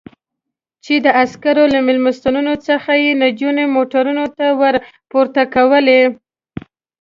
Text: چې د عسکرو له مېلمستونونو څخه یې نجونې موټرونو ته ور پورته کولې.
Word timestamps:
چې 0.83 0.93
د 1.05 1.07
عسکرو 1.23 1.65
له 1.73 1.79
مېلمستونونو 1.87 2.53
څخه 2.67 2.91
یې 3.03 3.11
نجونې 3.23 3.65
موټرونو 3.75 4.25
ته 4.37 4.45
ور 4.59 4.75
پورته 5.11 5.43
کولې. 5.55 6.01